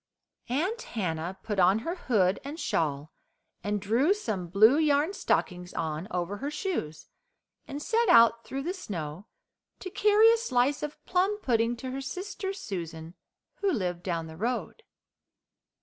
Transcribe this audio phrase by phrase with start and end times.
[0.49, 3.13] Aunt Hannah put on her hood and shawl,
[3.63, 7.05] and drew some blue yarn stockings on over her shoes,
[7.67, 9.27] and set out through the snow
[9.77, 13.13] to carry a slice of plum pudding to her sister Susan,
[13.57, 14.81] who lived down the road.